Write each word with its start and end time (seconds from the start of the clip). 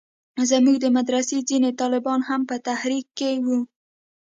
زموږ 0.49 0.75
د 0.81 0.85
مدرسې 0.97 1.37
ځينې 1.49 1.71
طالبان 1.81 2.19
هم 2.29 2.41
په 2.49 2.55
تحريک 2.67 3.05
کښې 3.17 3.33
وو. 3.45 3.59